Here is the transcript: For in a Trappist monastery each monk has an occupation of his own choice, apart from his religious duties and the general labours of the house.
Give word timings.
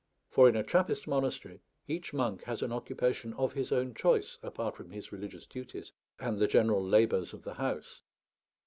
For 0.31 0.49
in 0.49 0.55
a 0.55 0.63
Trappist 0.63 1.07
monastery 1.07 1.61
each 1.87 2.11
monk 2.11 2.45
has 2.45 2.63
an 2.63 2.71
occupation 2.71 3.33
of 3.33 3.53
his 3.53 3.71
own 3.71 3.93
choice, 3.93 4.39
apart 4.41 4.75
from 4.75 4.89
his 4.89 5.11
religious 5.11 5.45
duties 5.45 5.91
and 6.19 6.39
the 6.39 6.47
general 6.47 6.83
labours 6.83 7.33
of 7.35 7.43
the 7.43 7.53
house. 7.53 8.01